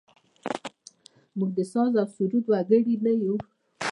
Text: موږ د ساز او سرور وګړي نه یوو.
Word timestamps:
موږ 1.37 1.51
د 1.57 1.59
ساز 1.71 1.93
او 2.01 2.07
سرور 2.15 2.43
وګړي 2.51 2.95
نه 3.05 3.11
یوو. 3.21 3.37